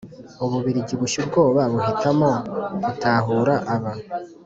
u 0.43 0.45
bubiligi 0.51 0.93
bushya 0.99 1.19
ubwoba 1.23 1.61
buhitamo 1.71 2.29
gutahura 2.83 3.53
aba 3.73 3.91